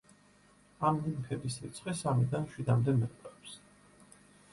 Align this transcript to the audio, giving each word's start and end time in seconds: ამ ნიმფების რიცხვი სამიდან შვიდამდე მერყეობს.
ამ 0.87 0.95
ნიმფების 1.01 1.57
რიცხვი 1.65 1.93
სამიდან 1.99 2.47
შვიდამდე 2.53 2.97
მერყეობს. 3.03 3.55